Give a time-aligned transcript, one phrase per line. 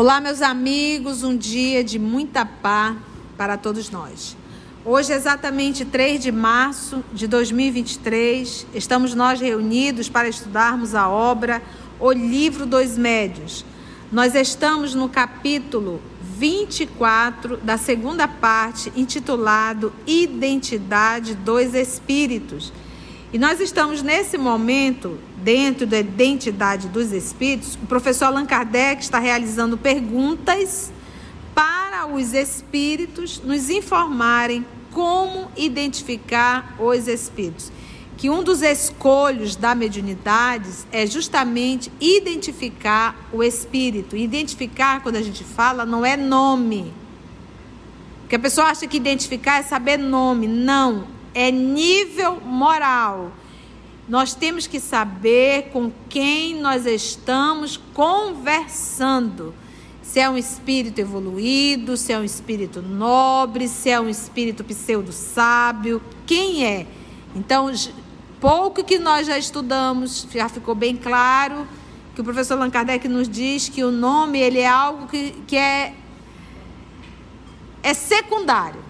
[0.00, 2.96] Olá, meus amigos, um dia de muita paz
[3.36, 4.36] para todos nós.
[4.84, 11.60] Hoje, exatamente 3 de março de 2023, estamos nós reunidos para estudarmos a obra
[11.98, 13.64] O Livro dos Médios.
[14.12, 22.72] Nós estamos no capítulo 24 da segunda parte, intitulado Identidade dos Espíritos.
[23.30, 29.18] E nós estamos nesse momento, dentro da identidade dos espíritos, o professor Allan Kardec está
[29.18, 30.90] realizando perguntas
[31.54, 37.70] para os espíritos nos informarem como identificar os espíritos.
[38.16, 44.16] Que um dos escolhos da mediunidade é justamente identificar o espírito.
[44.16, 46.92] Identificar, quando a gente fala, não é nome.
[48.22, 50.48] Porque a pessoa acha que identificar é saber nome.
[50.48, 51.06] Não,
[51.38, 53.30] é nível moral.
[54.08, 59.54] Nós temos que saber com quem nós estamos conversando.
[60.02, 66.02] Se é um espírito evoluído, se é um espírito nobre, se é um espírito pseudo-sábio,
[66.26, 66.88] quem é?
[67.36, 67.70] Então,
[68.40, 71.68] pouco que nós já estudamos, já ficou bem claro
[72.16, 75.56] que o professor Allan Kardec nos diz que o nome ele é algo que, que
[75.56, 75.94] é,
[77.80, 78.87] é secundário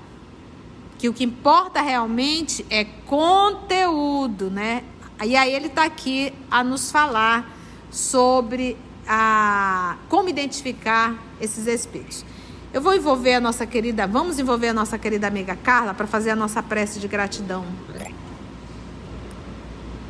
[0.99, 4.83] que o que importa realmente é conteúdo, né?
[5.25, 7.57] E aí ele está aqui a nos falar
[7.91, 12.25] sobre a como identificar esses espíritos.
[12.73, 16.31] Eu vou envolver a nossa querida, vamos envolver a nossa querida amiga Carla para fazer
[16.31, 17.65] a nossa prece de gratidão.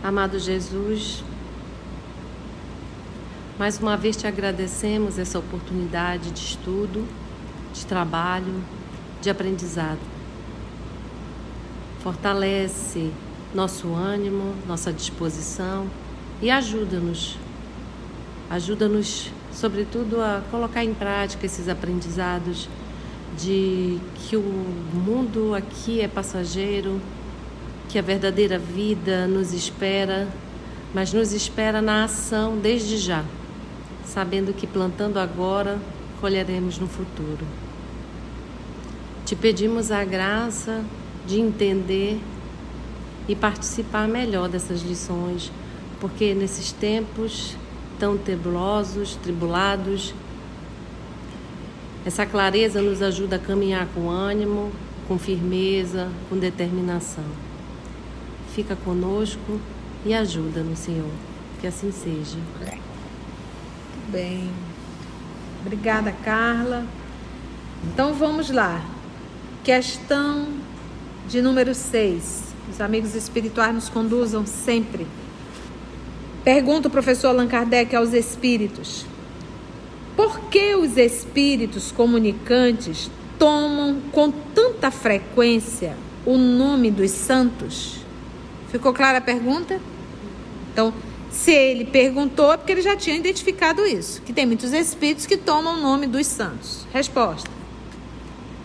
[0.03, 1.23] Amado Jesus,
[3.59, 7.07] mais uma vez te agradecemos essa oportunidade de estudo,
[7.75, 8.63] de trabalho,
[9.21, 10.18] de aprendizado
[12.03, 13.11] fortalece
[13.55, 15.87] nosso ânimo, nossa disposição
[16.41, 17.37] e ajuda-nos.
[18.51, 22.69] Ajuda-nos, sobretudo, a colocar em prática esses aprendizados
[23.37, 24.43] de que o
[24.95, 27.01] mundo aqui é passageiro,
[27.89, 30.29] que a verdadeira vida nos espera,
[30.95, 33.25] mas nos espera na ação desde já,
[34.05, 35.79] sabendo que plantando agora
[36.21, 37.47] colheremos no futuro.
[39.25, 40.83] Te pedimos a graça
[41.29, 42.19] de entender
[43.29, 45.53] e participar melhor dessas lições,
[46.01, 47.55] porque nesses tempos
[47.99, 50.15] tão tebulosos, tribulados,
[52.07, 54.73] essa clareza nos ajuda a caminhar com ânimo,
[55.07, 57.25] com firmeza, com determinação.
[58.55, 59.61] Fica conosco
[60.07, 61.11] e ajuda-nos, Senhor.
[61.61, 62.37] Que assim seja.
[62.37, 64.49] Muito bem.
[65.61, 66.87] Obrigada, Carla.
[67.85, 68.83] Então vamos lá.
[69.63, 70.47] Questão
[71.29, 72.55] de número 6.
[72.71, 75.07] Os amigos espirituais nos conduzam sempre.
[76.43, 79.05] Pergunta o professor Allan Kardec aos espíritos:
[80.17, 87.99] Por que os espíritos comunicantes tomam com tanta frequência o nome dos santos?
[88.71, 89.81] Ficou clara a pergunta?
[90.73, 90.93] Então,
[91.31, 95.37] se ele perguntou, é porque ele já tinha identificado isso, que tem muitos espíritos que
[95.37, 96.87] tomam o nome dos santos.
[96.93, 97.58] Resposta: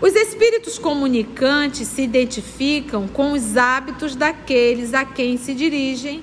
[0.03, 6.21] os espíritos comunicantes se identificam com os hábitos daqueles a quem se dirigem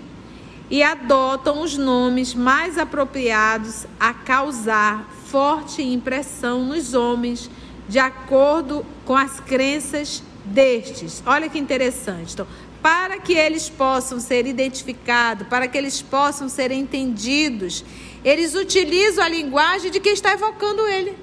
[0.69, 7.51] e adotam os nomes mais apropriados a causar forte impressão nos homens,
[7.89, 11.23] de acordo com as crenças destes.
[11.25, 12.35] Olha que interessante.
[12.35, 12.47] Então,
[12.83, 17.83] para que eles possam ser identificados, para que eles possam ser entendidos,
[18.23, 21.17] eles utilizam a linguagem de quem está evocando ele.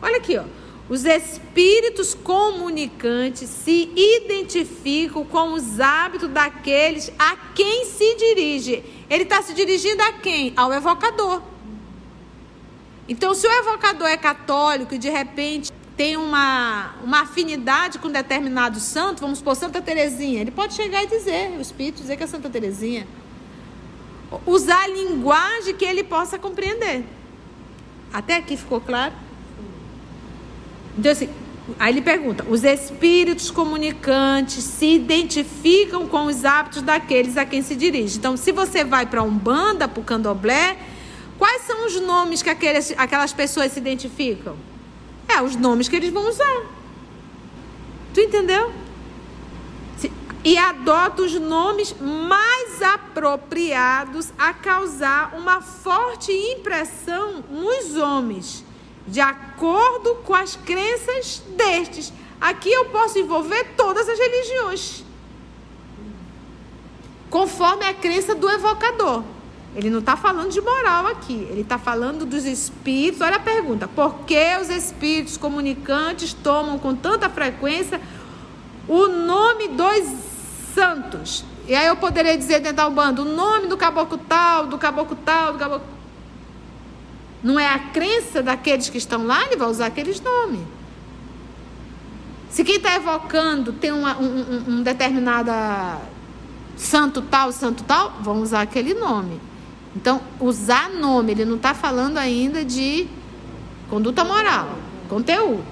[0.00, 0.65] Olha aqui, ó.
[0.88, 8.84] Os espíritos comunicantes se identificam com os hábitos daqueles a quem se dirige.
[9.10, 10.52] Ele está se dirigindo a quem?
[10.56, 11.42] Ao evocador.
[13.08, 18.78] Então, se o evocador é católico e de repente tem uma, uma afinidade com determinado
[18.78, 22.26] santo, vamos supor Santa Terezinha, ele pode chegar e dizer, o espírito dizer que é
[22.26, 23.08] Santa Terezinha.
[24.44, 27.04] Usar a linguagem que ele possa compreender.
[28.12, 29.25] Até aqui ficou claro?
[30.98, 31.28] Então, assim,
[31.78, 37.74] aí ele pergunta: os espíritos comunicantes se identificam com os hábitos daqueles a quem se
[37.74, 38.18] dirige.
[38.18, 40.78] Então, se você vai para Umbanda, para o Candomblé,
[41.38, 44.56] quais são os nomes que aqueles, aquelas pessoas se identificam?
[45.28, 46.62] É, os nomes que eles vão usar.
[48.14, 48.72] Tu entendeu?
[50.44, 58.64] E adota os nomes mais apropriados a causar uma forte impressão nos homens
[59.06, 62.12] de acordo com as crenças destes.
[62.40, 65.04] Aqui eu posso envolver todas as religiões,
[67.30, 69.22] conforme a crença do evocador.
[69.76, 71.46] Ele não está falando de moral aqui.
[71.50, 73.20] Ele está falando dos espíritos.
[73.20, 78.00] Olha a pergunta: por que os espíritos comunicantes tomam com tanta frequência
[78.88, 80.02] o nome dos
[80.74, 81.44] santos?
[81.68, 85.16] E aí eu poderia dizer dentro da Umbanda, o nome do caboclo tal, do caboclo
[85.24, 85.95] tal, do caboclo.
[87.42, 90.60] Não é a crença daqueles que estão lá, ele vai usar aqueles nomes.
[92.50, 95.98] Se quem está evocando tem uma, um, um, determinada
[96.76, 99.40] santo tal, santo tal, vão usar aquele nome.
[99.94, 103.06] Então, usar nome, ele não está falando ainda de
[103.88, 104.70] conduta moral,
[105.08, 105.64] conteúdo.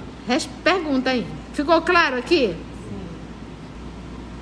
[0.63, 1.27] Pergunta aí.
[1.53, 2.55] Ficou claro aqui?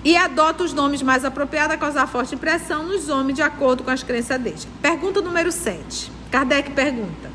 [0.04, 3.90] e adota os nomes mais apropriados a causar forte impressão nos homens de acordo com
[3.90, 4.66] as crenças deles.
[4.80, 6.10] Pergunta número 7.
[6.32, 7.30] Kardec pergunta: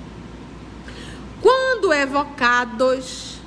[1.39, 3.37] Quando evocados,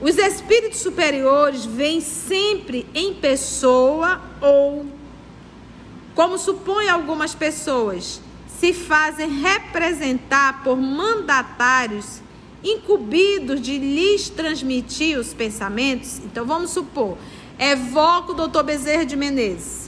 [0.00, 4.84] os espíritos superiores vêm sempre em pessoa ou,
[6.14, 8.20] como supõem algumas pessoas,
[8.58, 12.20] se fazem representar por mandatários
[12.64, 16.18] incumbidos de lhes transmitir os pensamentos?
[16.18, 17.16] Então vamos supor
[17.58, 19.81] Evoca o doutor Bezerra de Menezes.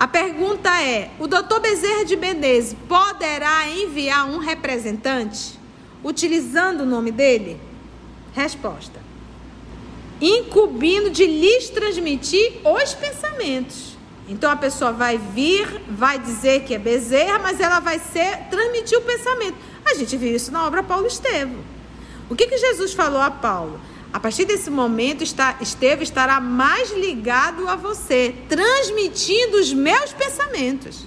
[0.00, 5.60] A pergunta é: o doutor Bezerra de Menezes poderá enviar um representante
[6.02, 7.60] utilizando o nome dele?
[8.32, 8.98] Resposta:
[10.18, 13.98] incumbindo de lhes transmitir os pensamentos.
[14.26, 18.96] Então a pessoa vai vir, vai dizer que é Bezerra, mas ela vai ser transmitir
[18.96, 19.56] o pensamento.
[19.84, 21.62] A gente viu isso na obra Paulo Estevo.
[22.30, 23.78] O que, que Jesus falou a Paulo?
[24.12, 31.06] A partir desse momento, está, Esteve estará mais ligado a você, transmitindo os meus pensamentos,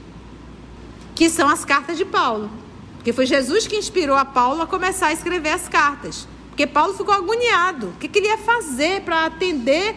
[1.14, 2.50] que são as cartas de Paulo.
[2.96, 6.26] Porque foi Jesus que inspirou a Paulo a começar a escrever as cartas.
[6.48, 7.90] Porque Paulo ficou agoniado.
[7.90, 9.96] O que, que ele ia fazer para atender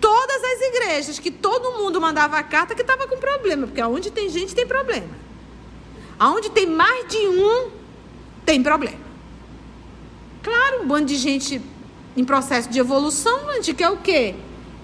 [0.00, 1.18] todas as igrejas?
[1.20, 3.68] Que todo mundo mandava carta que estava com problema.
[3.68, 5.10] Porque aonde tem gente, tem problema.
[6.18, 7.70] Aonde tem mais de um,
[8.44, 9.06] tem problema.
[10.42, 11.60] Claro, um bando de gente
[12.16, 14.34] em processo de evolução, a gente quer o quê?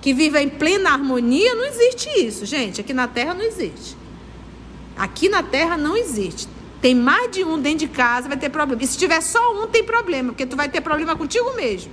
[0.01, 2.81] Que viva em plena harmonia, não existe isso, gente.
[2.81, 3.97] Aqui na Terra não existe.
[4.97, 6.49] Aqui na Terra não existe.
[6.81, 8.83] Tem mais de um dentro de casa, vai ter problema.
[8.83, 11.93] E se tiver só um, tem problema, porque tu vai ter problema contigo mesmo.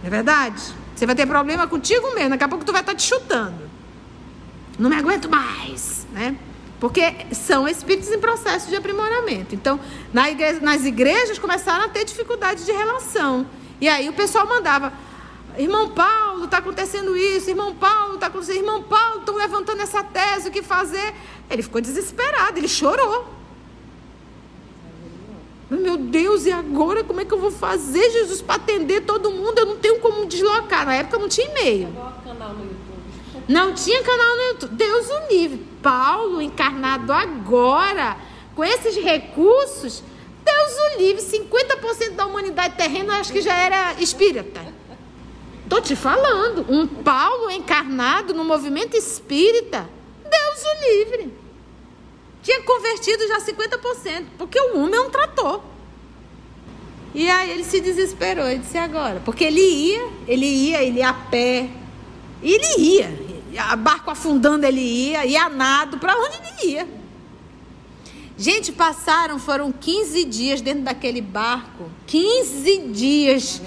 [0.00, 0.62] Não é verdade?
[0.96, 2.30] Você vai ter problema contigo mesmo.
[2.30, 3.70] Daqui a pouco tu vai estar te chutando.
[4.78, 6.36] Não me aguento mais, né?
[6.80, 9.54] Porque são espíritos em processo de aprimoramento.
[9.54, 9.78] Então,
[10.12, 13.46] na igreja, nas igrejas começaram a ter dificuldade de relação.
[13.82, 14.92] E aí o pessoal mandava,
[15.58, 20.48] irmão Paulo, está acontecendo isso, irmão Paulo, está acontecendo, irmão Paulo, estão levantando essa tese,
[20.48, 21.12] o que fazer?
[21.50, 23.26] Ele ficou desesperado, ele chorou.
[25.68, 29.58] Meu Deus, e agora como é que eu vou fazer, Jesus, para atender todo mundo?
[29.58, 30.86] Eu não tenho como deslocar.
[30.86, 31.88] Na época não tinha e-mail.
[33.48, 34.76] Não tinha canal no YouTube.
[34.76, 35.66] Deus o livre.
[35.82, 38.16] Paulo encarnado agora,
[38.54, 40.04] com esses recursos,
[40.44, 44.60] Deus o livre, 50% da humanidade terrena acho que já era espírita.
[45.68, 49.88] Tô te falando, um Paulo encarnado no movimento espírita,
[50.22, 51.34] Deus o livre.
[52.42, 55.62] Tinha convertido já 50%, porque o homem é um trator.
[57.14, 61.10] E aí ele se desesperou e disse agora, porque ele ia, ele ia, ele ia
[61.10, 61.68] a pé,
[62.42, 67.01] ele ia, barco afundando ele ia, ia a nado, para onde ele ia.
[68.36, 71.90] Gente, passaram, foram 15 dias dentro daquele barco.
[72.06, 73.62] 15 dias.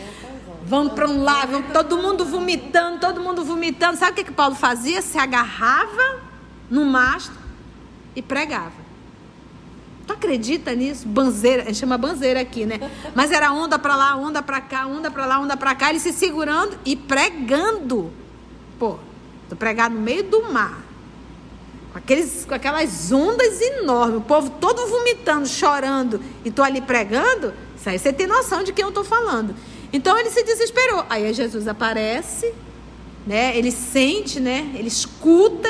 [0.65, 3.97] Vão para um lado, todo mundo vomitando, todo mundo vomitando.
[3.97, 5.01] Sabe o que, que Paulo fazia?
[5.01, 6.21] Se agarrava
[6.69, 7.35] no mastro
[8.15, 8.85] e pregava.
[10.07, 11.07] Tu acredita nisso?
[11.07, 12.91] Banzeira, a gente chama banzeira aqui, né?
[13.13, 15.99] Mas era onda para lá, onda para cá, onda para lá, onda para cá, ele
[15.99, 18.11] se segurando e pregando.
[18.79, 18.97] Pô,
[19.49, 20.84] tô pregado no meio do mar
[21.97, 27.89] aqueles, com aquelas ondas enormes, o povo todo vomitando, chorando, e tô ali pregando, isso
[27.89, 29.55] aí você tem noção de quem eu estou falando.
[29.93, 31.05] Então ele se desesperou.
[31.09, 32.53] Aí Jesus aparece,
[33.25, 33.57] né?
[33.57, 34.71] Ele sente, né?
[34.75, 35.69] Ele escuta,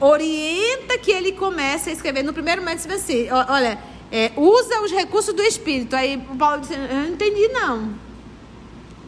[0.00, 2.22] orienta que ele comece a escrever.
[2.22, 3.78] No primeiro momento, disse assim: olha,
[4.10, 5.94] é, usa os recursos do Espírito.
[5.94, 7.94] Aí o Paulo disse: Eu não entendi, não.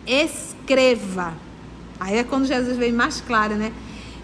[0.07, 1.35] Escreva.
[1.99, 3.73] Aí é quando Jesus vem mais claro, né?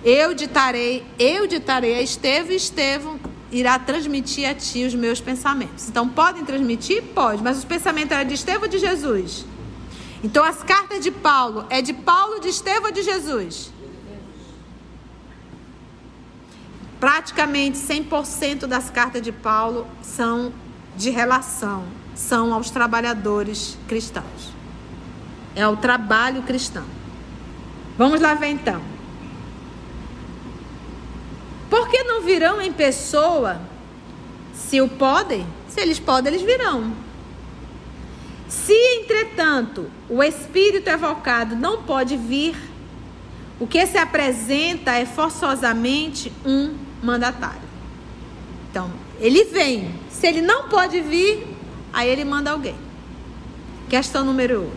[0.04, 3.18] Eu ditarei, eu ditarei a Estevão e Estevão
[3.50, 5.88] irá transmitir a ti os meus pensamentos.
[5.88, 7.02] Então, podem transmitir?
[7.14, 9.44] Pode, mas os pensamentos eram de Estevão ou de Jesus?
[10.22, 13.72] Então, as cartas de Paulo, é de Paulo, de Estevão ou de Jesus?
[17.00, 20.52] Praticamente 100% das cartas de Paulo são
[20.96, 24.52] de relação, são aos trabalhadores cristãos.
[25.54, 26.84] É o trabalho cristão.
[27.96, 28.97] Vamos lá ver então
[31.88, 33.62] Por que não virão em pessoa?
[34.52, 36.92] Se o podem, se eles podem, eles virão.
[38.46, 42.54] Se, entretanto, o espírito evocado não pode vir,
[43.58, 47.66] o que se apresenta é forçosamente um mandatário.
[48.70, 49.94] Então, ele vem.
[50.10, 51.46] Se ele não pode vir,
[51.90, 52.76] aí ele manda alguém.
[53.88, 54.72] Questão número 8.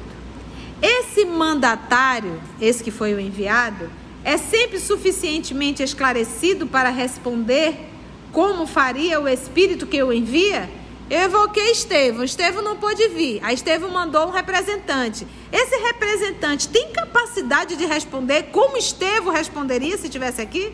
[0.82, 3.89] Esse mandatário, esse que foi o enviado,
[4.23, 7.87] é sempre suficientemente esclarecido para responder
[8.31, 10.69] como faria o Espírito que o envia?
[11.09, 12.23] Eu evoquei Estevão.
[12.23, 13.43] Estevão não pôde vir.
[13.43, 15.27] A Estevão mandou um representante.
[15.51, 20.71] Esse representante tem capacidade de responder como Estevão responderia se estivesse aqui?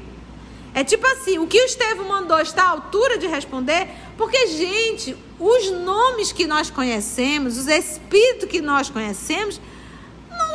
[0.76, 3.88] É tipo assim, o que o Estevão mandou está à altura de responder?
[4.16, 9.60] Porque, gente, os nomes que nós conhecemos, os espíritos que nós conhecemos,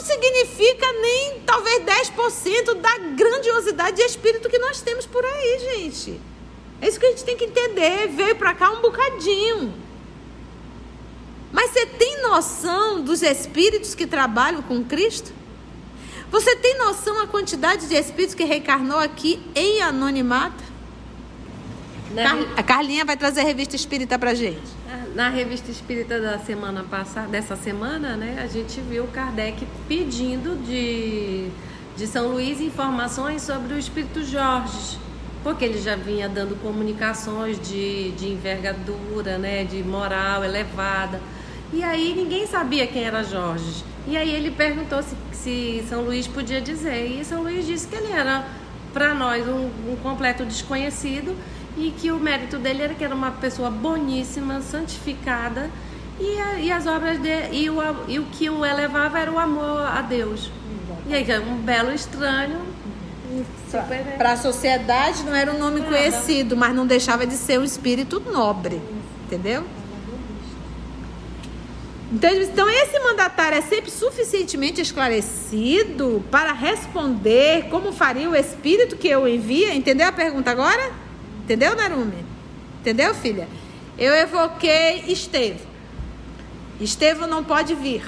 [0.02, 6.21] significa nem talvez 10% da grandiosidade de espírito que nós temos por aí, gente.
[6.80, 8.09] É isso que a gente tem que entender.
[8.09, 9.73] Veio para cá um bocadinho.
[11.52, 15.32] Mas você tem noção dos espíritos que trabalham com Cristo?
[16.30, 20.64] Você tem noção a quantidade de espíritos que reencarnou aqui em anonimato?
[22.14, 24.82] Car a Carlinha vai trazer a revista espírita pra gente.
[25.14, 31.49] Na revista espírita da semana passada, dessa semana, né, a gente viu Kardec pedindo de,
[31.95, 34.99] de São Luís informações sobre o espírito Jorge,
[35.45, 41.21] porque ele já vinha dando comunicações de, de envergadura, né, de moral elevada.
[41.75, 43.85] E aí ninguém sabia quem era Jorge.
[44.07, 47.07] E aí ele perguntou se, se São Luís podia dizer.
[47.07, 48.47] E São Luís disse que ele era,
[48.95, 51.37] para nós, um, um, completo desconhecido
[51.76, 55.71] e que o mérito dele era que era uma pessoa boníssima, santificada
[56.21, 59.38] e, a, e as obras de, e, o, e o que o elevava era o
[59.38, 60.50] amor a Deus.
[61.07, 62.61] E aí, um belo estranho.
[64.19, 65.91] Para a sociedade não era um nome Nada.
[65.91, 68.81] conhecido, mas não deixava de ser um espírito nobre.
[69.25, 69.64] Entendeu?
[72.12, 79.09] Então, então, esse mandatário é sempre suficientemente esclarecido para responder como faria o espírito que
[79.09, 79.75] eu envia.
[79.75, 80.93] Entendeu a pergunta agora?
[81.44, 82.25] Entendeu, Narumi?
[82.80, 83.49] Entendeu, filha?
[83.99, 85.66] Eu evoquei Estevão.
[86.80, 88.04] Estevão não pode vir.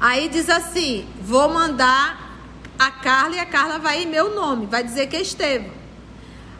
[0.00, 2.38] Aí diz assim: vou mandar
[2.78, 5.70] a Carla e a Carla vai em meu nome, vai dizer que é Estevão.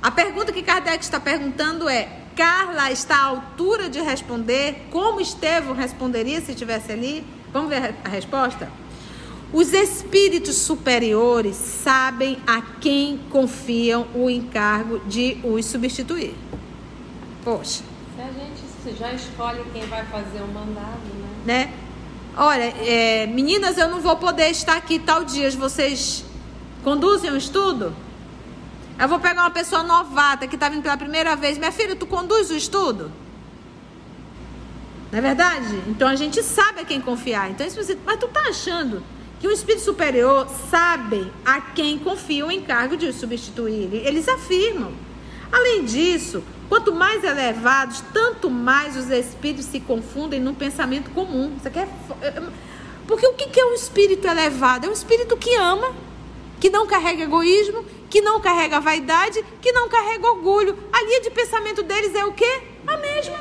[0.03, 5.75] A pergunta que Kardec está perguntando é: Carla está à altura de responder como Estevão
[5.75, 7.27] responderia se estivesse ali?
[7.53, 8.71] Vamos ver a resposta?
[9.57, 16.35] Os espíritos superiores sabem a quem confiam o encargo de os substituir.
[17.43, 17.83] Poxa.
[18.15, 21.01] Se a gente já escolhe quem vai fazer o mandado,
[21.47, 21.65] né?
[21.65, 21.73] né?
[22.37, 25.51] Olha, é, meninas, eu não vou poder estar aqui tal dia.
[25.53, 26.23] Vocês
[26.85, 27.97] conduzem o estudo?
[28.99, 31.57] Eu vou pegar uma pessoa novata que está vindo pela primeira vez.
[31.57, 33.11] Minha filha, tu conduz o estudo?
[35.11, 35.83] Não é verdade?
[35.89, 37.51] Então a gente sabe a quem confiar.
[37.51, 37.67] Então,
[38.05, 43.13] mas tu tá achando que o espírito superior sabe a quem confia o encargo de
[43.13, 43.93] substituir?
[43.93, 44.93] Eles afirmam.
[45.53, 51.55] Além disso, quanto mais elevados, tanto mais os espíritos se confundem num pensamento comum.
[51.57, 51.89] Isso aqui é...
[53.07, 54.87] Porque o que é um espírito elevado?
[54.87, 55.95] É um espírito que ama,
[56.59, 60.77] que não carrega egoísmo, que não carrega vaidade, que não carrega orgulho.
[60.93, 62.63] A linha de pensamento deles é o quê?
[62.87, 63.39] A mesma.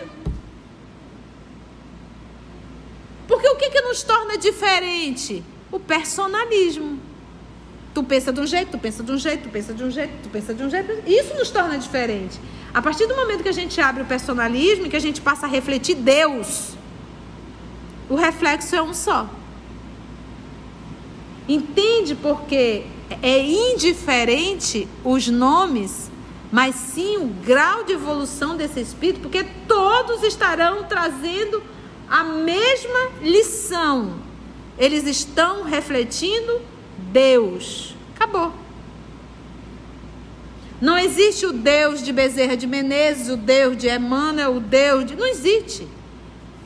[3.28, 5.44] Porque o que, que nos torna diferente?
[5.72, 7.00] O personalismo.
[7.94, 10.14] Tu pensa de um jeito, tu pensa de um jeito, tu pensa de um jeito,
[10.24, 10.92] tu pensa de um jeito.
[11.08, 12.40] Isso nos torna diferente.
[12.74, 15.46] A partir do momento que a gente abre o personalismo e que a gente passa
[15.46, 16.74] a refletir Deus,
[18.10, 19.30] o reflexo é um só.
[21.48, 22.84] Entende porque
[23.22, 26.12] é indiferente os nomes,
[26.52, 31.64] mas sim o grau de evolução desse espírito, porque todos estarão trazendo
[32.10, 34.25] a mesma lição.
[34.78, 36.62] Eles estão refletindo
[37.12, 37.96] Deus.
[38.16, 38.52] Acabou.
[40.82, 45.16] Não existe o Deus de Bezerra de Menezes, o Deus de Emmanuel, o Deus de.
[45.16, 45.88] Não existe.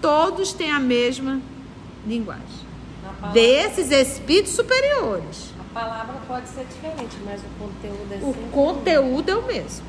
[0.02, 1.42] Todos têm a mesma
[2.08, 2.70] linguagem.
[3.34, 9.44] Desses espíritos superiores palavra pode ser diferente, mas o conteúdo é O conteúdo é o
[9.44, 9.86] mesmo.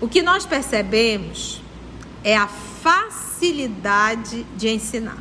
[0.00, 1.60] O que nós percebemos
[2.22, 5.18] é a facilidade de ensinar.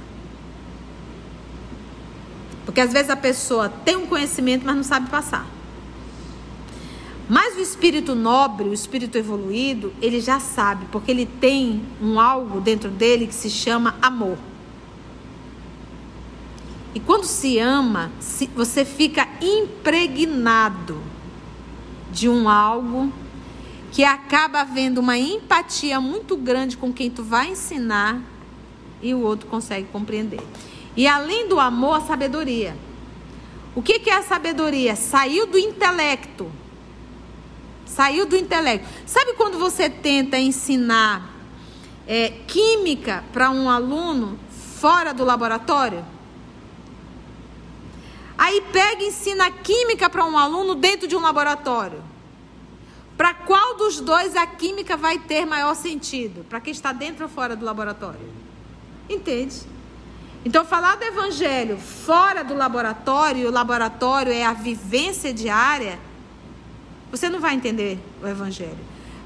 [2.66, 5.46] Porque às vezes a pessoa tem um conhecimento, mas não sabe passar.
[7.28, 12.62] Mas o espírito nobre, o espírito evoluído, ele já sabe, porque ele tem um algo
[12.62, 14.38] dentro dele que se chama amor.
[16.94, 18.12] E quando se ama,
[18.56, 20.98] você fica impregnado
[22.12, 23.12] de um algo
[23.92, 28.22] que acaba havendo uma empatia muito grande com quem tu vai ensinar
[29.02, 30.42] e o outro consegue compreender.
[30.96, 32.76] E além do amor, a sabedoria.
[33.76, 34.96] O que, que é a sabedoria?
[34.96, 36.50] Saiu do intelecto.
[37.86, 38.88] Saiu do intelecto.
[39.06, 41.34] Sabe quando você tenta ensinar
[42.08, 44.40] é, química para um aluno
[44.80, 46.06] fora do laboratório?
[48.38, 52.02] Aí pega e ensina química para um aluno dentro de um laboratório.
[53.18, 56.46] Para qual dos dois a química vai ter maior sentido?
[56.46, 58.30] Para quem está dentro ou fora do laboratório?
[59.10, 59.75] Entende?
[60.46, 65.98] Então, falar do evangelho fora do laboratório, o laboratório é a vivência diária,
[67.10, 68.78] você não vai entender o evangelho.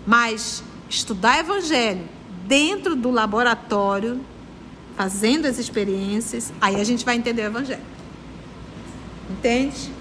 [0.07, 2.07] Mas estudar evangelho
[2.47, 4.21] dentro do laboratório,
[4.95, 7.83] fazendo as experiências, aí a gente vai entender o evangelho.
[9.29, 9.91] Entende?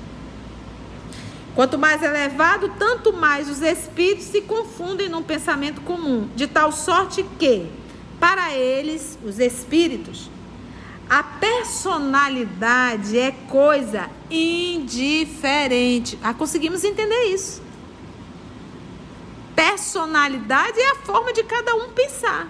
[1.56, 7.26] Quanto mais elevado, tanto mais os espíritos se confundem num pensamento comum, de tal sorte
[7.40, 7.66] que,
[8.20, 10.30] para eles, os espíritos,
[11.08, 16.18] a personalidade é coisa indiferente.
[16.22, 17.62] Ah, conseguimos entender isso.
[19.56, 22.46] Personalidade é a forma de cada um pensar.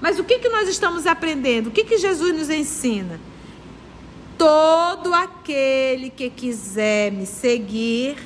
[0.00, 1.68] Mas o que, que nós estamos aprendendo?
[1.68, 3.20] O que, que Jesus nos ensina?
[4.36, 8.16] Todo aquele que quiser me seguir,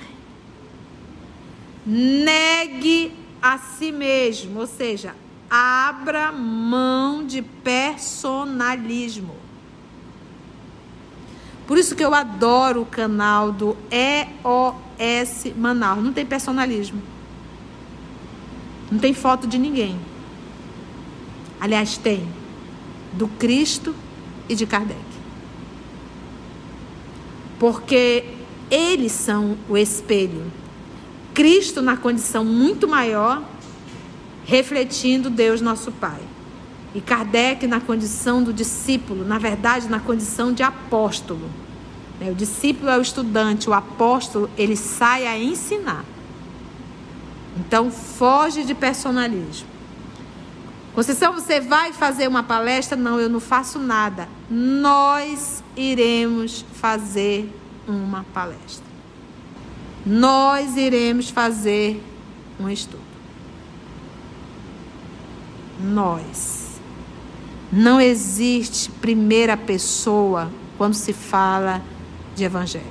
[1.84, 3.12] negue
[3.42, 5.14] a si mesmo, ou seja,
[5.50, 9.43] abra mão de personalismo.
[11.66, 16.02] Por isso que eu adoro o canal do EOS Manaus.
[16.02, 17.02] Não tem personalismo.
[18.90, 19.98] Não tem foto de ninguém.
[21.60, 22.28] Aliás, tem.
[23.12, 23.94] Do Cristo
[24.48, 25.00] e de Kardec.
[27.58, 28.24] Porque
[28.70, 30.50] eles são o espelho
[31.34, 33.42] Cristo na condição muito maior,
[34.44, 36.20] refletindo Deus nosso Pai.
[36.94, 41.50] E Kardec na condição do discípulo, na verdade, na condição de apóstolo.
[42.20, 46.04] Né, o discípulo é o estudante, o apóstolo, ele sai a ensinar.
[47.56, 49.68] Então, foge de personalismo.
[50.94, 52.96] Conceição, você vai fazer uma palestra?
[52.96, 54.28] Não, eu não faço nada.
[54.48, 57.52] Nós iremos fazer
[57.88, 58.94] uma palestra
[60.06, 62.02] nós iremos fazer
[62.60, 63.02] um estudo.
[65.80, 66.63] Nós.
[67.76, 71.82] Não existe primeira pessoa quando se fala
[72.36, 72.86] de evangelho.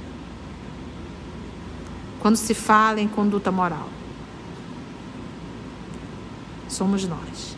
[2.19, 3.87] Quando se fala em conduta moral.
[6.67, 7.55] Somos nós.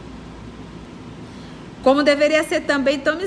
[1.82, 3.18] Como deveria ser também, então,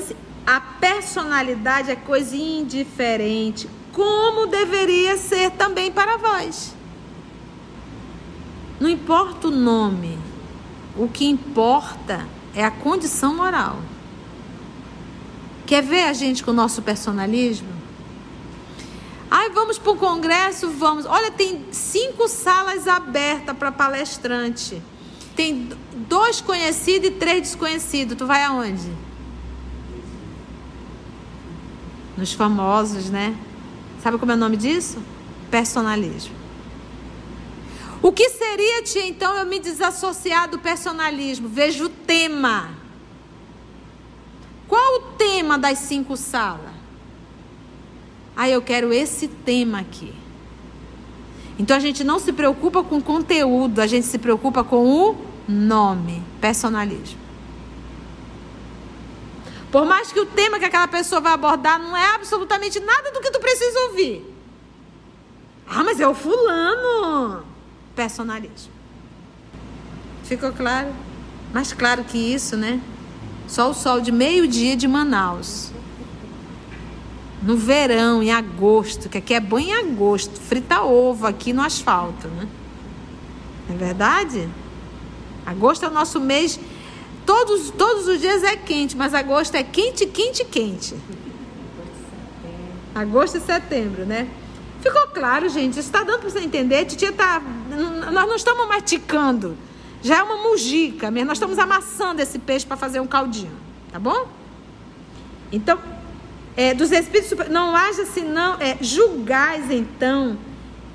[0.47, 6.73] a personalidade é coisa indiferente, como deveria ser também para vós.
[8.79, 10.17] Não importa o nome,
[10.95, 13.88] o que importa é a condição moral.
[15.69, 17.67] Quer ver a gente com o nosso personalismo?
[19.29, 20.67] Ai, vamos para o congresso?
[20.71, 21.05] Vamos.
[21.05, 24.81] Olha, tem cinco salas abertas para palestrante.
[25.35, 28.17] Tem dois conhecidos e três desconhecidos.
[28.17, 28.91] Tu vai aonde?
[32.17, 33.37] Nos famosos, né?
[34.01, 34.97] Sabe como é o nome disso?
[35.51, 36.33] Personalismo.
[38.01, 41.47] O que seria, tia, então, eu me desassociar do personalismo?
[41.47, 42.78] Veja o tema.
[44.69, 46.71] Qual o tema das cinco salas?
[48.35, 50.13] Ah, eu quero esse tema aqui.
[51.57, 56.23] Então a gente não se preocupa com conteúdo, a gente se preocupa com o nome,
[56.39, 57.19] personalismo.
[59.71, 63.19] Por mais que o tema que aquela pessoa vai abordar não é absolutamente nada do
[63.19, 64.25] que tu precisa ouvir.
[65.67, 67.43] Ah, mas é o fulano.
[67.95, 68.71] Personalismo.
[70.23, 70.93] Ficou claro?
[71.53, 72.79] Mais claro que isso, né?
[73.49, 75.71] Só o sol de meio-dia de Manaus.
[77.43, 82.27] No verão, em agosto, que aqui é bom em agosto, frita ovo aqui no asfalto,
[82.29, 82.47] né?
[83.67, 84.47] Não é verdade?
[85.45, 86.59] Agosto é o nosso mês
[87.29, 90.95] Todos, todos os dias é quente, mas agosto é quente, quente, quente.
[92.95, 94.27] Agosto e setembro, né?
[94.81, 95.73] Ficou claro, gente?
[95.73, 96.85] Isso está dando para você entender?
[96.85, 97.39] Titia tá.
[98.11, 99.55] Nós não estamos maticando.
[100.01, 101.27] Já é uma mujica mesmo.
[101.27, 103.51] Nós estamos amassando esse peixe para fazer um caldinho.
[103.91, 104.27] Tá bom?
[105.51, 105.79] Então,
[106.55, 108.57] é, dos espíritos não haja senão.
[108.59, 110.37] É, julgais então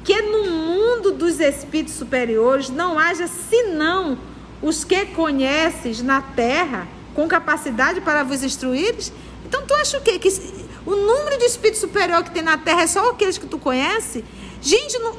[0.05, 4.19] que no mundo dos espíritos superiores não haja senão
[4.61, 9.13] os que conheces na terra com capacidade para vos instruires?
[9.47, 10.19] Então tu acha o quê?
[10.19, 10.29] Que
[10.85, 14.25] o número de espírito superior que tem na terra é só aqueles que tu conhece?
[14.61, 15.17] Gente, não,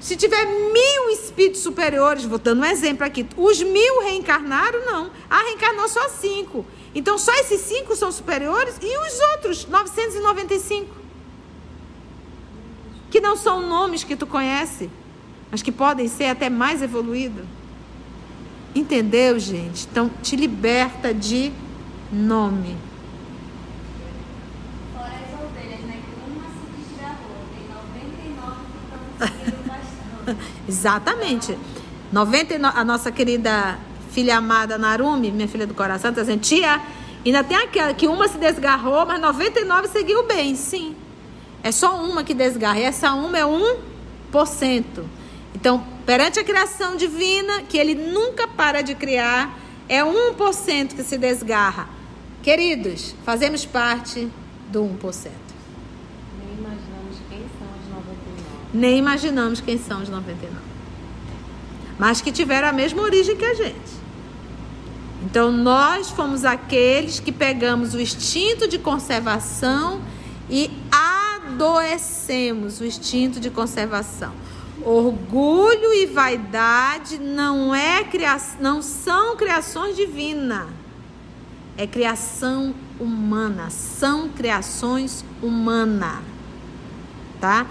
[0.00, 5.10] Se tiver mil espíritos superiores, vou dando um exemplo aqui, os mil reencarnaram, não.
[5.28, 6.64] Ah, reencarnou só cinco.
[6.94, 10.94] Então só esses cinco são superiores e os outros, 995.
[13.10, 14.90] Que não são nomes que tu conhece,
[15.50, 17.44] mas que podem ser até mais evoluídos.
[18.74, 19.86] Entendeu, gente?
[19.90, 21.52] Então te liberta de
[22.12, 22.76] nome.
[24.94, 26.00] Fora as ovelhas, né?
[26.04, 28.78] Que uma se desgarrou, tem 99 que
[29.24, 29.38] estão.
[30.68, 31.56] Exatamente.
[32.12, 33.78] 99, a nossa querida
[34.10, 36.80] filha amada Narumi, minha filha do coração, está dizendo, tia,
[37.24, 40.54] ainda tem aquela que uma se desgarrou, mas 99 seguiu bem.
[40.54, 40.96] Sim.
[41.62, 42.78] É só uma que desgarra.
[42.78, 44.84] E essa uma é 1%.
[45.54, 51.18] Então, perante a criação divina, que ele nunca para de criar, é 1% que se
[51.18, 51.88] desgarra.
[52.42, 54.28] Queridos, fazemos parte
[54.70, 55.30] do 1%.
[56.38, 58.57] Nem imaginamos quem são os 99.
[58.72, 60.54] Nem imaginamos quem são os 99.
[61.98, 63.98] Mas que tiveram a mesma origem que a gente.
[65.24, 70.00] Então, nós fomos aqueles que pegamos o instinto de conservação
[70.48, 70.70] e
[71.48, 74.32] adoecemos o instinto de conservação.
[74.84, 78.40] Orgulho e vaidade não, é cria...
[78.60, 80.68] não são criações divinas.
[81.76, 83.70] É criação humana.
[83.70, 86.20] São criações humanas.
[87.40, 87.66] Tá?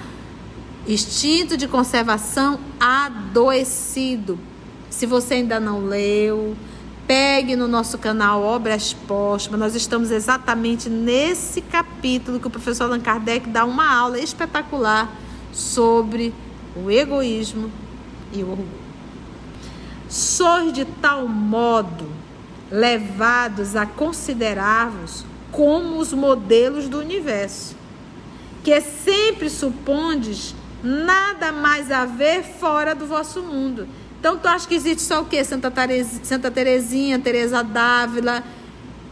[0.88, 4.40] Instinto de conservação adoecido.
[4.90, 6.56] Se você ainda não leu,
[7.06, 9.60] pegue no nosso canal Obras Póstumas.
[9.60, 15.14] Nós estamos exatamente nesse capítulo que o professor Allan Kardec dá uma aula espetacular
[15.52, 16.34] sobre
[16.74, 17.70] o egoísmo
[18.32, 18.88] e o orgulho.
[20.08, 22.10] Sois de tal modo
[22.72, 27.76] levados a considerar-vos como os modelos do universo,
[28.64, 33.88] que sempre supondes nada mais a ver fora do vosso mundo.
[34.20, 35.44] Então, tu acha que existe só o quê?
[35.44, 38.44] Santa, Teresa, Santa Terezinha, Teresa Dávila,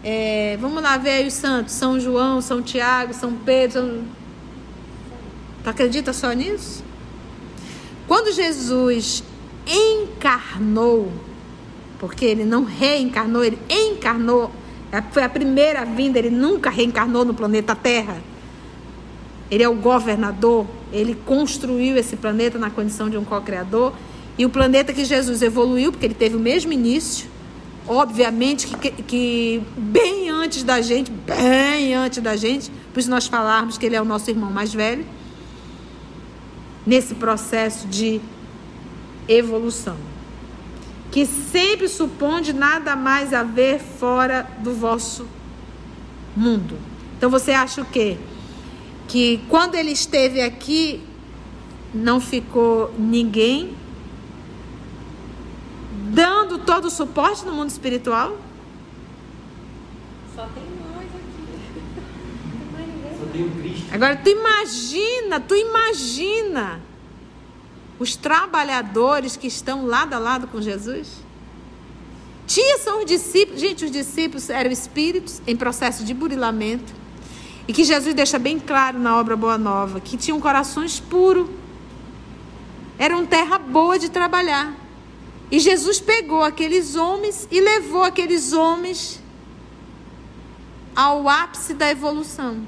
[0.08, 3.82] é, vamos lá ver aí os santos, São João, São Tiago, São Pedro.
[3.82, 4.04] São...
[5.64, 6.84] Tu acredita só nisso?
[8.08, 9.24] Quando Jesus
[9.66, 11.12] encarnou,
[11.98, 14.52] porque ele não reencarnou, ele encarnou,
[14.92, 18.18] é, foi a primeira vinda, ele nunca reencarnou no planeta Terra.
[19.50, 23.94] Ele é o governador, ele construiu esse planeta na condição de um co-criador.
[24.38, 27.28] E o planeta que Jesus evoluiu, porque ele teve o mesmo início,
[27.88, 33.78] obviamente que, que, bem antes da gente, bem antes da gente, por isso nós falarmos
[33.78, 35.06] que ele é o nosso irmão mais velho,
[36.86, 38.22] nesse processo de
[39.28, 39.98] evolução,
[41.12, 45.28] que sempre supõe nada mais a ver fora do vosso
[46.36, 46.78] mundo.
[47.18, 48.18] Então você acha o quê?
[49.08, 51.02] Que quando ele esteve aqui,
[51.94, 53.76] não ficou ninguém
[56.12, 58.38] dando todo o suporte no mundo espiritual?
[60.36, 61.44] Só tem nós aqui.
[62.50, 63.20] Não tem mais ninguém.
[63.20, 63.94] Só tem o Cristo.
[63.94, 66.82] Agora tu imagina, tu imagina
[67.98, 71.24] os trabalhadores que estão lado a lado com Jesus?
[72.46, 76.94] Tinha são os discípulos, gente, os discípulos eram espíritos em processo de burilamento.
[77.68, 81.48] E que Jesus deixa bem claro na obra Boa Nova, que tinham corações puros.
[82.98, 84.74] Eram terra boa de trabalhar.
[85.52, 89.22] E Jesus pegou aqueles homens e levou aqueles homens
[90.96, 92.62] ao ápice da evolução.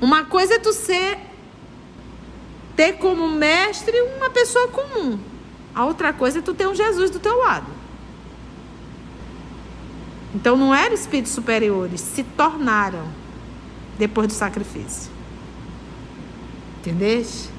[0.00, 1.18] Uma coisa é tu ser
[2.76, 5.18] ter como mestre uma pessoa comum.
[5.74, 7.66] A outra coisa é tu ter um Jesus do teu lado.
[10.34, 13.19] Então não eram espíritos superiores, se tornaram
[14.00, 15.12] depois do sacrifício.
[16.78, 17.50] Entendeste?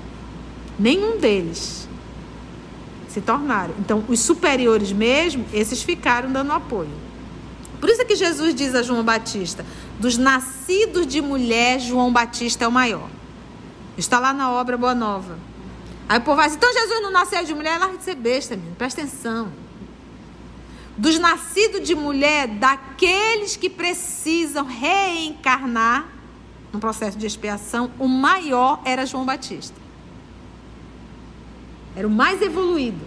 [0.78, 1.88] Nenhum deles
[3.08, 3.76] se tornaram.
[3.80, 6.90] Então, os superiores mesmo, esses ficaram dando apoio.
[7.80, 9.64] Por isso é que Jesus diz a João Batista:
[10.00, 13.10] dos nascidos de mulher, João Batista é o maior.
[13.96, 15.38] Está lá na obra Boa Nova.
[16.10, 17.78] Aí o povo vai dizer, então Jesus não nasceu de mulher?
[17.80, 18.76] Larga de ser besta, menino.
[18.76, 19.52] Presta atenção.
[20.98, 26.21] Dos nascidos de mulher, daqueles que precisam reencarnar
[26.72, 29.80] no processo de expiação, o maior era João Batista.
[31.96, 33.02] Era o mais evoluído.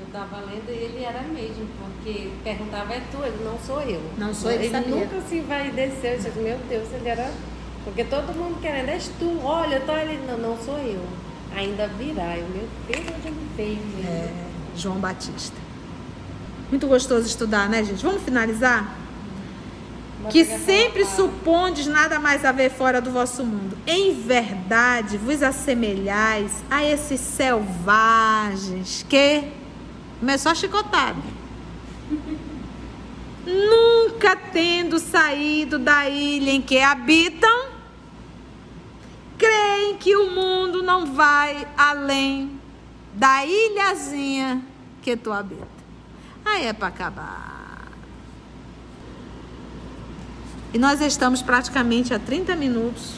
[0.00, 3.22] Eu estava lendo e ele era mesmo, porque perguntava, é tu?
[3.22, 4.00] Ele, não sou eu.
[4.16, 4.94] Não sou ele, Ele sabia.
[4.94, 6.12] nunca se vai descer.
[6.12, 7.32] Eu disse, meu Deus, ele era...
[7.84, 10.18] Porque todo mundo querendo, és tu, olha, eu tô ali.
[10.26, 11.02] Não, não sou eu.
[11.54, 12.36] Ainda virá.
[12.36, 13.76] Eu, meu Deus, onde ele veio?
[13.76, 14.08] mesmo?
[14.10, 14.30] É,
[14.76, 15.56] João Batista.
[16.70, 18.04] Muito gostoso estudar, né, gente?
[18.04, 18.92] Vamos finalizar?
[20.30, 23.76] Que sempre supondes nada mais haver fora do vosso mundo.
[23.86, 29.44] Em verdade vos assemelhais a esses selvagens que.
[30.18, 31.20] Começou a chicotada.
[33.46, 37.68] Nunca tendo saído da ilha em que habitam,
[39.38, 42.58] creem que o mundo não vai além
[43.14, 44.62] da ilhazinha
[45.00, 45.68] que tu habita.
[46.44, 47.55] Aí é para acabar.
[50.72, 53.14] E nós estamos praticamente há 30 minutos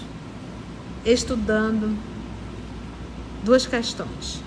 [1.05, 1.97] estudando
[3.43, 4.43] duas questões.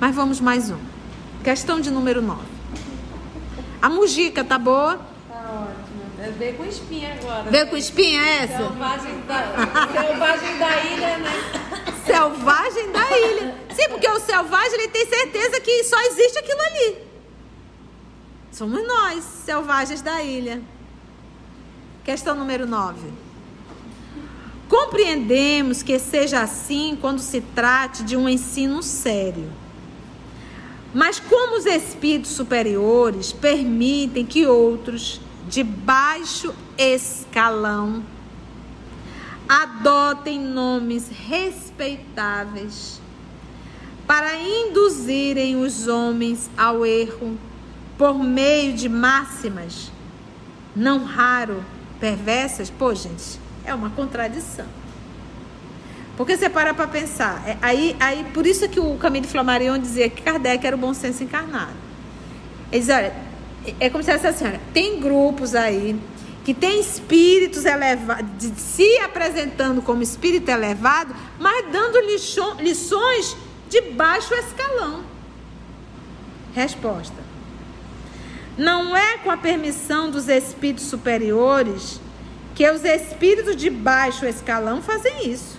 [0.00, 0.80] Mas vamos mais uma.
[1.44, 2.40] Questão de número 9.
[3.80, 4.96] A mujica tá boa?
[5.28, 6.32] Tá ótimo.
[6.38, 7.50] Veio com espinha agora.
[7.50, 8.58] Veio com espinha essa?
[8.58, 9.44] Selvagem da,
[9.92, 11.30] selvagem da ilha, né?
[12.06, 13.54] Selvagem da ilha.
[13.74, 16.98] Sim, porque o selvagem ele tem certeza que só existe aquilo ali.
[18.52, 20.62] Somos nós, selvagens da ilha.
[22.04, 22.98] Questão número 9.
[24.68, 29.48] Compreendemos que seja assim quando se trate de um ensino sério.
[30.92, 38.02] Mas como os espíritos superiores permitem que outros de baixo escalão
[39.48, 43.00] adotem nomes respeitáveis
[44.08, 47.38] para induzirem os homens ao erro
[47.96, 49.92] por meio de máximas,
[50.74, 51.64] não raro
[52.02, 54.66] perversas, pô, gente, é uma contradição.
[56.16, 60.10] Porque você para para pensar, é, aí, aí, por isso que o Camille Flammarion dizia
[60.10, 61.70] que Kardec era o bom senso encarnado.
[62.72, 63.14] Ele diz, olha,
[63.78, 65.96] é como se essa assim, olha, tem grupos aí
[66.44, 73.36] que tem espíritos elevados, se apresentando como espírito elevado, mas dando lições
[73.70, 75.04] de baixo escalão.
[76.52, 77.21] Resposta.
[78.56, 82.00] Não é com a permissão dos espíritos superiores
[82.54, 85.58] que os espíritos de baixo escalão fazem isso.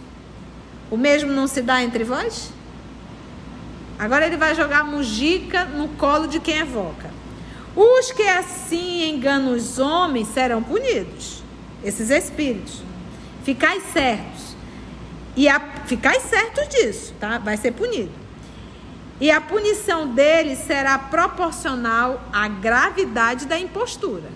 [0.92, 2.52] O mesmo não se dá entre vós?
[3.98, 7.10] Agora ele vai jogar mujica no colo de quem evoca.
[7.76, 11.42] Os que assim enganam os homens serão punidos.
[11.84, 12.84] Esses espíritos.
[13.44, 14.56] Ficai certos.
[15.36, 17.40] E a, ficai certos disso, tá?
[17.40, 18.23] Vai ser punido
[19.24, 24.30] e a punição dele será proporcional à gravidade da impostura.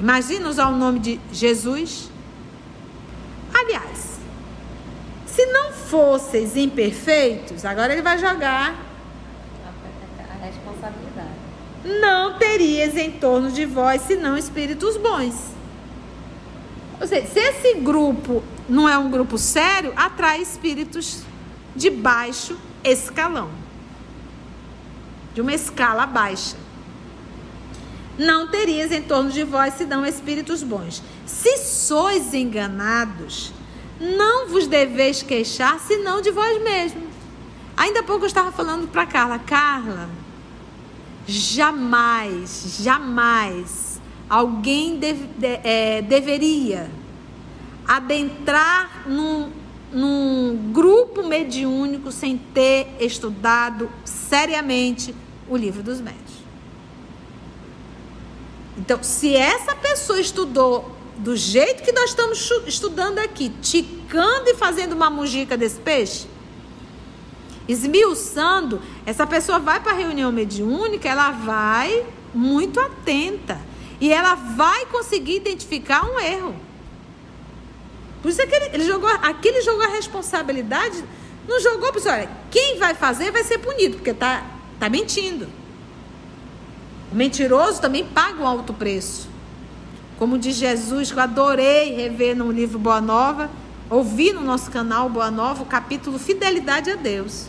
[0.00, 2.10] Imagina usar o nome de Jesus.
[3.52, 4.18] Aliás,
[5.26, 8.74] se não fosseis imperfeitos, agora ele vai jogar
[10.30, 11.28] a responsabilidade.
[12.00, 15.34] Não terias em torno de vós senão espíritos bons.
[16.98, 21.27] Ou seja, se esse grupo não é um grupo sério, atrai espíritos
[21.78, 23.48] de baixo escalão.
[25.32, 26.56] De uma escala baixa.
[28.18, 31.02] Não terias em torno de vós senão espíritos bons.
[31.24, 33.52] Se sois enganados,
[34.00, 37.08] não vos deveis queixar senão de vós mesmos.
[37.76, 40.10] Ainda há pouco eu estava falando para Carla, Carla,
[41.28, 46.90] jamais, jamais alguém deve, de, é, deveria
[47.86, 49.50] adentrar num
[49.92, 55.14] num grupo mediúnico sem ter estudado seriamente
[55.48, 56.38] o livro dos médios.
[58.76, 64.92] Então, se essa pessoa estudou do jeito que nós estamos estudando aqui, ticando e fazendo
[64.92, 66.26] uma mujica desse peixe,
[67.66, 73.60] esmiuçando, essa pessoa vai para a reunião mediúnica, ela vai muito atenta
[74.00, 76.67] e ela vai conseguir identificar um erro.
[78.22, 81.04] Por isso é que ele, ele jogou, aqui ele jogou a responsabilidade,
[81.46, 84.44] não jogou, pessoal, olha, quem vai fazer vai ser punido, porque está
[84.78, 85.48] tá mentindo.
[87.10, 89.28] O mentiroso também paga um alto preço.
[90.18, 93.48] Como diz Jesus, que eu adorei rever no livro Boa Nova,
[93.88, 97.46] ouvi no nosso canal Boa Nova o capítulo Fidelidade a Deus.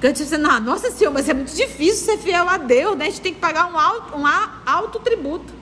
[0.00, 3.06] Que eu disse, não, nossa senhora, mas é muito difícil ser fiel a Deus, né?
[3.06, 4.24] A gente tem que pagar um alto, um
[4.64, 5.57] alto tributo.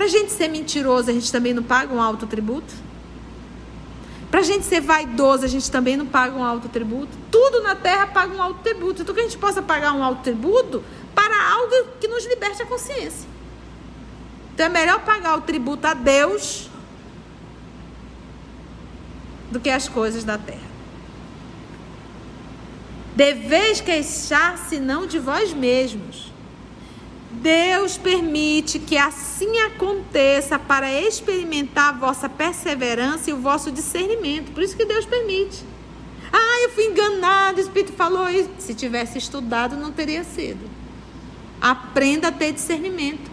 [0.00, 2.72] Para a gente ser mentiroso, a gente também não paga um alto tributo?
[4.30, 7.10] Para a gente ser vaidoso, a gente também não paga um alto tributo?
[7.30, 9.02] Tudo na terra paga um alto tributo.
[9.02, 10.82] Então, que a gente possa pagar um alto tributo
[11.14, 13.28] para algo que nos liberte a consciência.
[14.54, 16.70] Então, é melhor pagar o tributo a Deus
[19.50, 20.70] do que as coisas da terra.
[23.14, 26.29] Deveis queixar-se não de vós mesmos,
[27.40, 34.52] Deus permite que assim aconteça para experimentar a vossa perseverança e o vosso discernimento.
[34.52, 35.64] Por isso que Deus permite.
[36.30, 38.50] Ah, eu fui enganado, o Espírito falou isso.
[38.58, 40.68] Se tivesse estudado, não teria sido.
[41.60, 43.30] Aprenda a ter discernimento.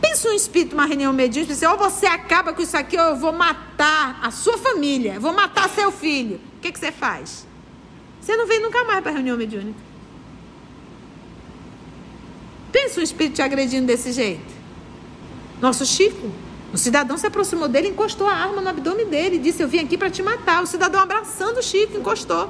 [0.00, 3.04] Pensa um espírito, uma reunião mediúnica, e diz, ou você acaba com isso aqui, ou
[3.04, 6.38] eu vou matar a sua família, vou matar seu filho.
[6.58, 7.46] O que, que você faz?
[8.20, 9.85] Você não vem nunca mais para a reunião mediúnica.
[12.86, 14.54] Pensa um espírito te agredindo desse jeito.
[15.60, 16.30] Nosso Chico,
[16.72, 19.80] o cidadão se aproximou dele, encostou a arma no abdômen dele e disse: Eu vim
[19.80, 20.62] aqui para te matar.
[20.62, 22.48] O cidadão abraçando o Chico, encostou.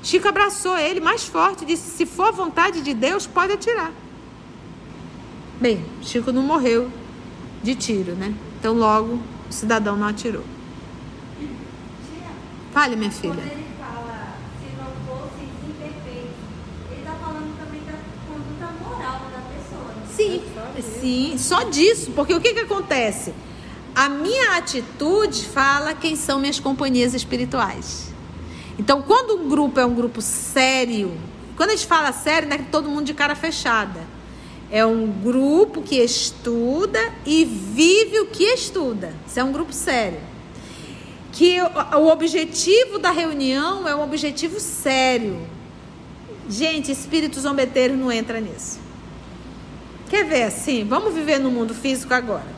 [0.00, 3.90] Chico abraçou ele mais forte e disse: Se for a vontade de Deus, pode atirar.
[5.60, 6.88] Bem, Chico não morreu
[7.64, 8.32] de tiro, né?
[8.60, 9.18] Então logo
[9.50, 10.44] o cidadão não atirou.
[12.72, 13.34] Fale, minha filha.
[13.34, 16.34] Quando ele fala, se não fosse imperfeito,
[16.90, 17.92] ele está falando também da
[18.26, 19.94] conduta moral da pessoa.
[19.94, 20.06] né?
[20.82, 23.32] Sim, só disso, porque o que, que acontece?
[23.94, 28.12] A minha atitude fala quem são minhas companhias espirituais.
[28.78, 31.16] Então, quando um grupo é um grupo sério,
[31.56, 34.00] quando a gente fala sério, não é todo mundo de cara fechada.
[34.70, 39.14] É um grupo que estuda e vive o que estuda.
[39.26, 40.18] Isso é um grupo sério.
[41.30, 45.40] Que o objetivo da reunião é um objetivo sério.
[46.48, 48.83] Gente, espírito zombeteiro não entra nisso.
[50.08, 50.84] Quer ver assim?
[50.84, 52.54] Vamos viver no mundo físico agora.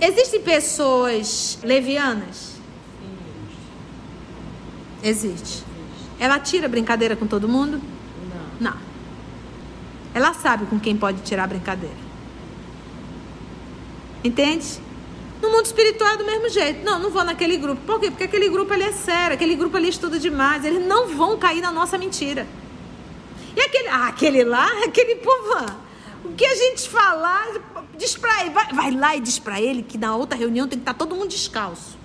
[0.00, 2.54] Existem pessoas levianas?
[5.02, 5.64] Existe.
[6.18, 7.80] Ela tira brincadeira com todo mundo?
[8.60, 8.72] Não.
[8.72, 8.78] Não.
[10.14, 11.96] Ela sabe com quem pode tirar brincadeira.
[14.22, 14.80] Entende?
[15.42, 16.84] No mundo espiritual é do mesmo jeito.
[16.84, 17.82] Não, não vou naquele grupo.
[17.84, 18.10] Por quê?
[18.10, 20.64] Porque aquele grupo ali é sério, aquele grupo ali estuda demais.
[20.64, 22.46] Eles não vão cair na nossa mentira.
[23.54, 25.83] E aquele, ah, aquele lá, aquele povo lá.
[26.24, 27.46] O que a gente falar,
[27.98, 30.78] diz pra ele, vai, vai lá e diz pra ele que na outra reunião tem
[30.78, 31.98] que estar todo mundo descalço.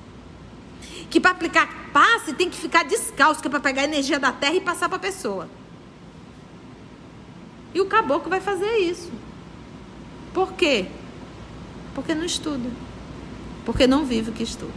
[1.10, 4.32] Que para aplicar passe tem que ficar descalço, que é para pegar a energia da
[4.32, 5.50] terra e passar para a pessoa.
[7.74, 9.12] E o caboclo vai fazer isso.
[10.34, 10.88] Por quê?
[11.96, 12.70] Porque não estuda.
[13.66, 14.74] Porque não vive o que estuda.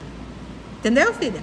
[0.78, 1.42] Entendeu, filha?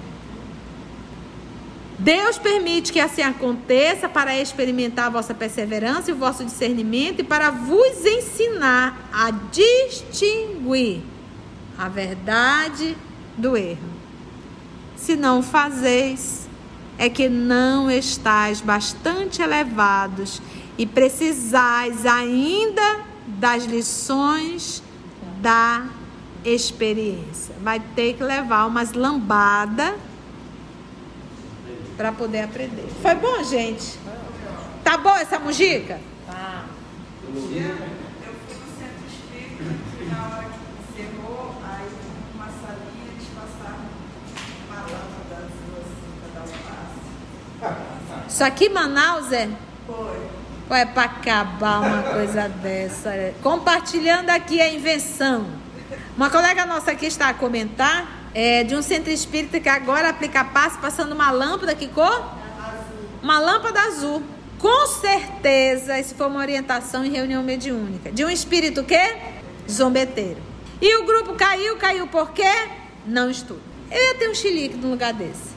[2.00, 7.22] Deus permite que assim aconteça para experimentar a vossa perseverança e o vosso discernimento e
[7.22, 11.02] para vos ensinar a distinguir
[11.76, 12.96] a verdade
[13.36, 13.90] do erro.
[14.96, 16.48] Se não o fazeis,
[16.96, 20.40] é que não estáis bastante elevados
[20.78, 24.82] e precisais ainda das lições
[25.42, 25.84] da
[26.46, 27.54] experiência.
[27.62, 29.92] Vai ter que levar umas lambadas
[32.00, 32.88] para poder aprender.
[33.02, 33.98] Foi bom, gente?
[34.82, 36.00] Tá bom essa mujica?
[36.26, 36.64] Tá.
[37.22, 39.64] Eu fui no centro espírita
[39.98, 40.04] que
[41.02, 41.86] encerrou, aí
[42.34, 43.84] uma salinha eles passaram
[44.66, 46.48] uma para dar
[47.60, 48.28] passo.
[48.30, 49.50] Isso aqui, Manaus, é?
[49.86, 50.30] Foi.
[50.70, 53.10] Ué, para acabar uma coisa dessa.
[53.10, 53.34] é.
[53.42, 55.46] Compartilhando aqui a invenção.
[56.16, 60.44] Uma colega nossa aqui está a comentar é, de um centro espírita que agora aplica
[60.44, 62.34] passe passando uma lâmpada, que cor?
[63.22, 64.22] Uma lâmpada azul.
[64.58, 68.12] Com certeza, isso foi uma orientação em reunião mediúnica.
[68.12, 69.16] De um espírito quê?
[69.68, 70.38] Zombeteiro.
[70.80, 72.68] E o grupo caiu, caiu por quê?
[73.06, 73.60] Não estuda.
[73.90, 75.50] Eu ia ter um chilique no lugar desse.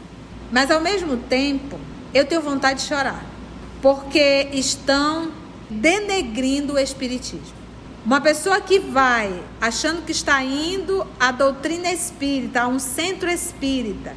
[0.51, 1.79] Mas ao mesmo tempo,
[2.13, 3.23] eu tenho vontade de chorar.
[3.81, 5.31] Porque estão
[5.69, 7.62] denegrindo o espiritismo.
[8.05, 14.13] Uma pessoa que vai achando que está indo à doutrina espírita, a um centro espírita,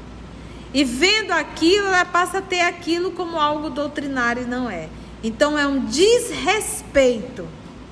[0.75, 4.88] e vendo aquilo, ela passa a ter aquilo como algo doutrinário e não é.
[5.22, 7.46] Então é um desrespeito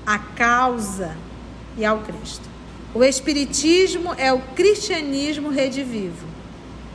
[0.05, 1.15] à causa
[1.77, 2.43] e ao Cristo.
[2.93, 6.27] O espiritismo é o cristianismo redivivo.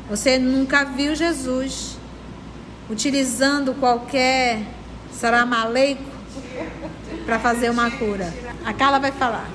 [0.08, 1.96] Você nunca viu Jesus
[2.90, 4.62] utilizando qualquer
[5.12, 6.11] saramalaico
[7.26, 8.32] para fazer uma cura.
[8.64, 9.48] A Carla vai falar.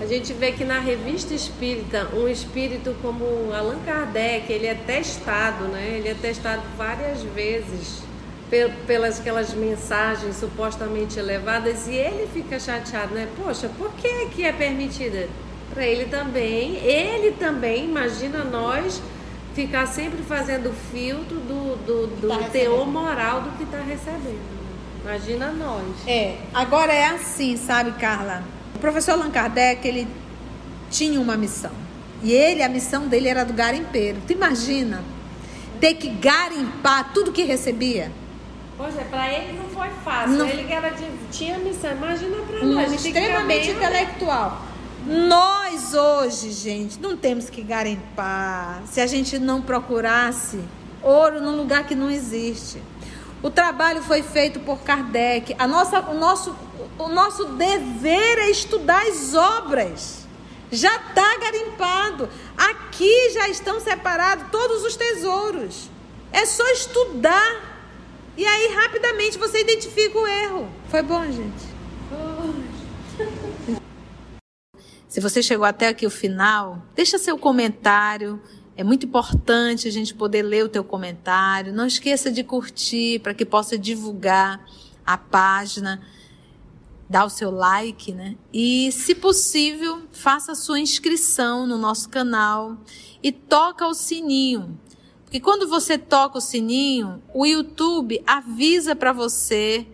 [0.00, 3.24] A gente vê que na revista espírita, um espírito como
[3.54, 5.96] Allan Kardec, ele é testado, né?
[5.98, 8.02] Ele é testado várias vezes
[8.50, 13.28] pe- pelas aquelas mensagens supostamente elevadas e ele fica chateado, né?
[13.36, 15.28] Poxa, por que que é permitida?
[15.72, 19.00] Para ele também, ele também, imagina nós
[19.54, 22.86] ficar sempre fazendo filtro do, do, do Tá teor recebendo.
[22.86, 24.53] moral do que está recebendo.
[25.04, 25.84] Imagina nós.
[26.06, 28.42] É, agora é assim, sabe, Carla?
[28.74, 30.08] O professor Allan Kardec, ele
[30.90, 31.70] tinha uma missão.
[32.22, 34.18] E ele, a missão dele era do garimpeiro.
[34.26, 35.04] Tu imagina
[35.78, 38.10] ter que garimpar tudo que recebia?
[38.78, 40.36] Pois é, para ele não foi fácil.
[40.36, 41.92] Não- Ele que era de, tinha missão.
[41.92, 43.02] Imagina para Um nós.
[43.02, 44.62] ficar extremamente intelectual.
[45.06, 50.58] Nós hoje, gente, não temos que garimpar se a gente não procurasse
[51.02, 52.78] ouro num lugar que não existe.
[53.44, 55.54] O trabalho foi feito por Kardec.
[55.58, 56.56] A nossa, o, nosso,
[56.98, 60.26] o nosso dever é estudar as obras.
[60.72, 62.26] Já está garimpado.
[62.56, 65.90] Aqui já estão separados todos os tesouros.
[66.32, 67.84] É só estudar.
[68.34, 70.66] E aí, rapidamente, você identifica o erro.
[70.88, 71.74] Foi bom, gente?
[75.06, 78.40] Se você chegou até aqui o final, deixa seu comentário.
[78.76, 81.72] É muito importante a gente poder ler o teu comentário.
[81.72, 84.66] Não esqueça de curtir para que possa divulgar
[85.06, 86.02] a página,
[87.08, 88.36] dar o seu like, né?
[88.52, 92.76] E, se possível, faça a sua inscrição no nosso canal
[93.22, 94.76] e toca o sininho.
[95.22, 99.86] Porque quando você toca o sininho, o YouTube avisa para você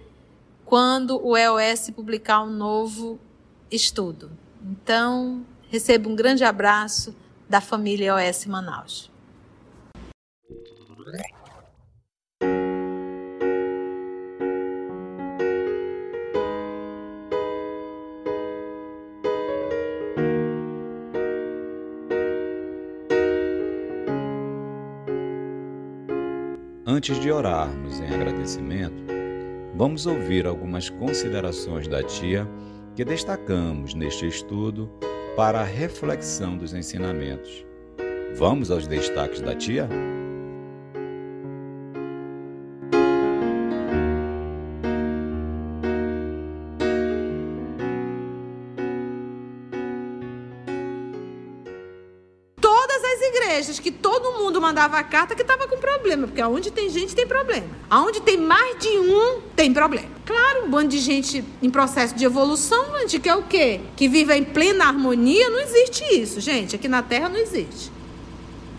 [0.65, 3.19] quando o EOS publicar um novo
[3.71, 4.31] estudo.
[4.65, 7.15] Então, receba um grande abraço
[7.51, 9.11] da família OS Manaus.
[26.87, 28.95] Antes de orarmos em agradecimento,
[29.75, 32.47] vamos ouvir algumas considerações da tia
[32.95, 34.89] que destacamos neste estudo
[35.41, 37.65] para a reflexão dos ensinamentos.
[38.37, 39.89] Vamos aos destaques da tia?
[52.61, 56.91] Todas as igrejas que todo mundo mandava carta que estava com problema, porque aonde tem
[56.91, 57.67] gente tem problema.
[57.89, 60.10] Aonde tem mais de um tem problema.
[60.51, 63.81] Claro, um bando de gente em processo de evolução, gente quer o quê?
[63.97, 66.75] Que viva em plena harmonia, não existe isso, gente.
[66.75, 67.91] Aqui na Terra não existe.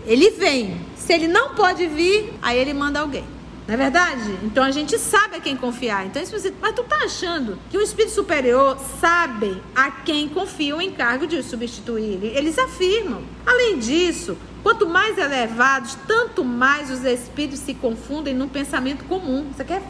[0.06, 0.80] Ele vem.
[0.96, 3.24] Se ele não pode vir, aí ele manda alguém.
[3.66, 4.36] Não é verdade?
[4.42, 6.06] Então a gente sabe a quem confiar.
[6.06, 6.52] Então, você...
[6.60, 11.42] Mas tu tá achando que o espírito superior sabe a quem confia o encargo de
[11.42, 12.18] substituir?
[12.22, 13.22] Eles afirmam.
[13.46, 19.48] Além disso, quanto mais elevados, tanto mais os espíritos se confundem num pensamento comum.
[19.50, 19.82] Isso aqui é...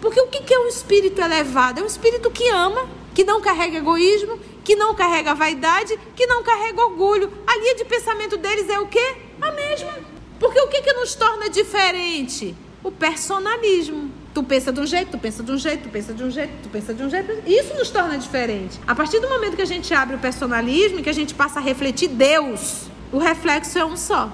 [0.00, 1.80] Porque o que é um espírito elevado?
[1.80, 6.42] É um espírito que ama, que não carrega egoísmo, que não carrega vaidade, que não
[6.42, 7.30] carrega orgulho.
[7.46, 9.16] A linha de pensamento deles é o quê?
[9.40, 9.98] A mesma.
[10.38, 12.56] Porque o que, que nos torna diferente?
[12.82, 14.10] O personalismo.
[14.32, 16.52] Tu pensa de um jeito, tu pensa de um jeito, tu pensa de um jeito,
[16.62, 17.42] tu pensa de um jeito.
[17.46, 18.78] Isso nos torna diferente.
[18.86, 21.58] A partir do momento que a gente abre o personalismo e que a gente passa
[21.58, 24.32] a refletir Deus, o reflexo é um só.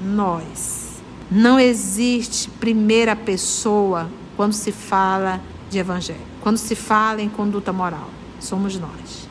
[0.00, 0.86] Nós.
[1.30, 8.08] Não existe primeira pessoa quando se fala de evangelho, quando se fala em conduta moral.
[8.40, 9.28] Somos nós.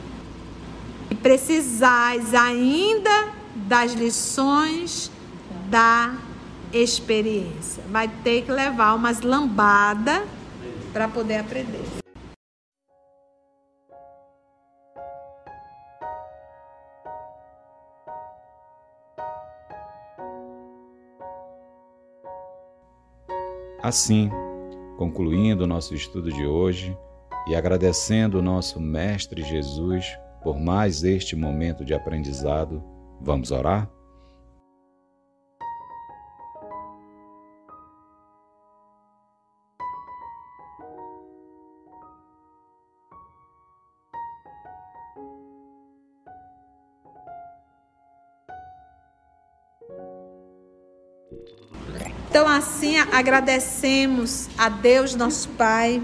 [1.10, 5.10] E precisais ainda das lições
[5.68, 6.14] da
[6.72, 7.82] experiência.
[7.90, 10.22] Vai ter que levar umas lambadas
[10.92, 12.07] para poder aprender.
[23.88, 24.28] Assim,
[24.98, 26.94] concluindo o nosso estudo de hoje
[27.46, 30.04] e agradecendo o nosso Mestre Jesus
[30.42, 32.84] por mais este momento de aprendizado,
[33.18, 33.90] vamos orar?
[52.28, 56.02] Então, assim, agradecemos a Deus, nosso Pai,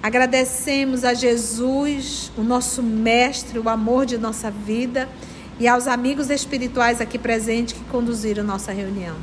[0.00, 5.08] agradecemos a Jesus, o nosso Mestre, o amor de nossa vida,
[5.58, 9.16] e aos amigos espirituais aqui presentes que conduziram nossa reunião.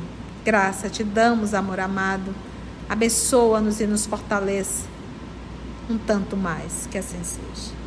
[0.44, 2.34] Graça te damos, amor amado.
[2.86, 4.84] Abençoa-nos e nos fortaleça
[5.88, 6.86] um tanto mais.
[6.90, 7.85] Que assim seja.